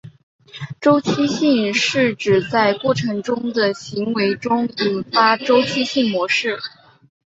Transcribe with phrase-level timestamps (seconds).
[0.79, 3.21] 周期性是指在过程
[3.53, 6.57] 的行为中引发周期性模式。